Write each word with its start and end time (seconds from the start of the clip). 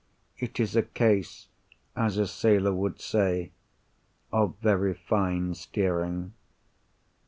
It 0.39 0.59
is 0.59 0.75
a 0.75 0.81
case 0.81 1.45
(as 1.95 2.17
a 2.17 2.25
sailor 2.25 2.73
would 2.73 2.99
say) 2.99 3.51
of 4.31 4.55
very 4.59 4.95
fine 4.95 5.53
steering. 5.53 6.33